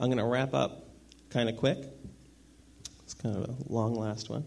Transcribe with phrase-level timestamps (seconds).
[0.00, 0.86] I'm going to wrap up
[1.28, 1.78] kind of quick.
[3.02, 4.44] It's kind of a long last one.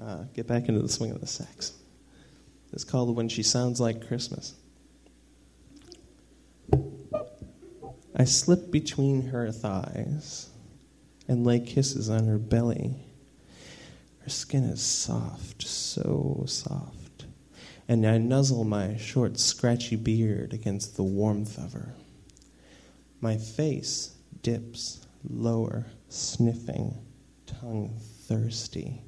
[0.00, 1.72] Uh, get back into the swing of the sex.
[2.70, 4.54] It's called When She Sounds Like Christmas.
[8.14, 10.50] I slip between her thighs
[11.26, 12.96] and lay kisses on her belly.
[14.20, 17.24] Her skin is soft, so soft,
[17.88, 21.94] and I nuzzle my short, scratchy beard against the warmth of her.
[23.20, 26.94] My face dips lower, sniffing,
[27.46, 27.96] tongue
[28.26, 29.02] thirsty.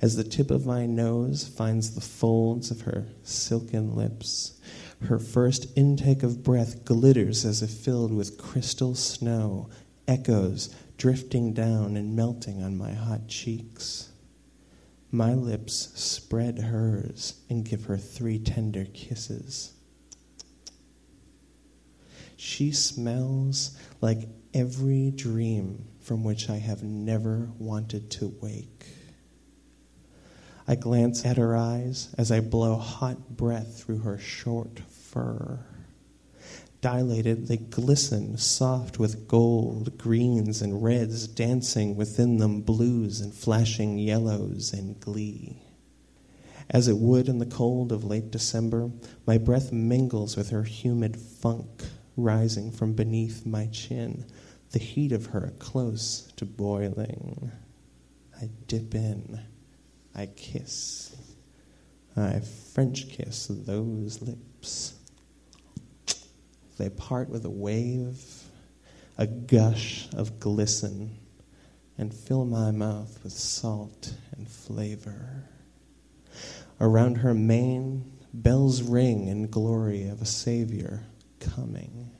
[0.00, 4.60] As the tip of my nose finds the folds of her silken lips,
[5.02, 9.68] her first intake of breath glitters as if filled with crystal snow,
[10.06, 14.10] echoes drifting down and melting on my hot cheeks.
[15.10, 19.72] My lips spread hers and give her three tender kisses.
[22.44, 23.70] She smells
[24.02, 28.84] like every dream from which I have never wanted to wake.
[30.68, 35.64] I glance at her eyes as I blow hot breath through her short fur.
[36.82, 43.98] Dilated, they glisten, soft with gold, greens, and reds, dancing within them blues and flashing
[43.98, 45.62] yellows in glee.
[46.68, 48.90] As it would in the cold of late December,
[49.26, 51.84] my breath mingles with her humid funk
[52.16, 54.26] rising from beneath my chin,
[54.70, 57.52] the heat of her close to boiling.
[58.40, 59.40] I dip in
[60.16, 61.16] I kiss.
[62.16, 62.40] I
[62.72, 64.94] French kiss those lips.
[66.78, 68.44] They part with a wave,
[69.18, 71.18] a gush of glisten,
[71.98, 75.48] and fill my mouth with salt and flavor.
[76.80, 81.04] Around her mane, bells ring in glory of a Savior
[81.54, 82.10] coming.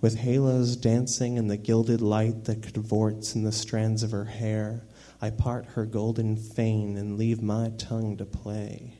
[0.00, 4.86] With halos dancing in the gilded light that cavorts in the strands of her hair,
[5.20, 8.98] I part her golden fane and leave my tongue to play.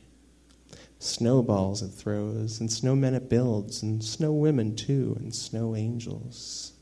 [0.99, 6.73] Snowballs it throws, and snowmen it builds, and snow women too, and snow angels.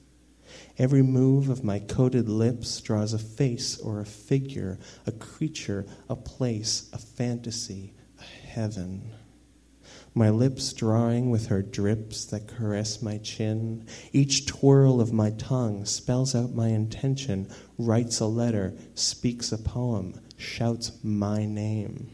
[0.77, 6.15] Every move of my coated lips draws a face or a figure, a creature, a
[6.15, 9.13] place, a fantasy, a heaven
[10.17, 13.85] my lips drawing with her drips that caress my chin.
[14.13, 20.17] Each twirl of my tongue spells out my intention, writes a letter, speaks a poem,
[20.37, 22.09] shouts my name.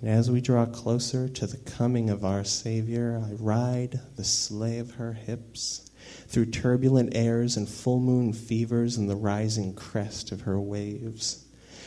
[0.00, 4.78] And as we draw closer to the coming of our Savior, I ride the sleigh
[4.78, 5.90] of her hips
[6.26, 11.43] through turbulent airs and full moon fevers and the rising crest of her waves.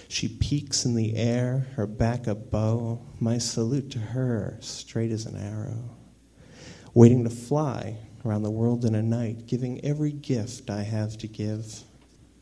[0.10, 3.02] She peaks in the air, her back a bow.
[3.20, 5.98] My salute to her, straight as an arrow.
[6.94, 11.28] Waiting to fly around the world in a night, giving every gift I have to
[11.28, 11.84] give.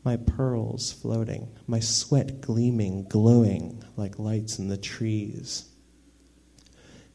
[0.04, 5.64] My pearls floating, my sweat gleaming, glowing like lights in the trees.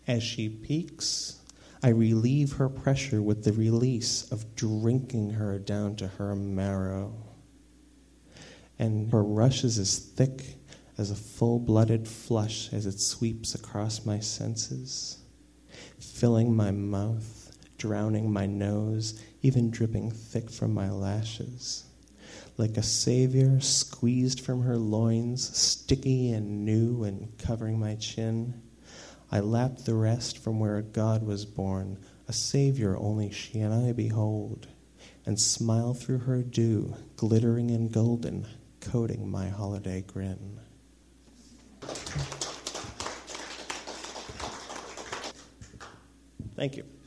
[0.06, 1.40] As she peaks,
[1.82, 7.31] I relieve her pressure with the release of drinking her down to her marrow
[8.82, 10.56] and her rush is as thick
[10.98, 15.20] as a full blooded flush as it sweeps across my senses,
[16.00, 21.84] filling my mouth, drowning my nose, even dripping thick from my lashes.
[22.58, 28.64] Like a savior squeezed from her loins, sticky and new and covering my chin,
[29.32, 33.76] I lap the rest from where a God was born, a savior only she and
[33.76, 34.68] I behold,
[35.24, 38.48] and smile through her dew, glittering and golden,
[38.82, 40.60] coating my holiday grin.
[46.56, 47.01] Thank you.